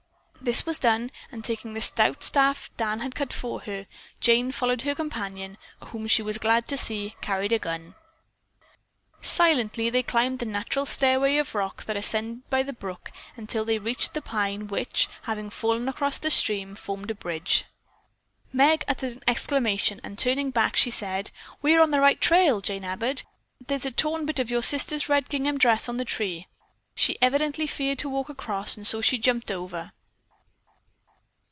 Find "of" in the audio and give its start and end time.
11.37-11.53, 24.39-24.49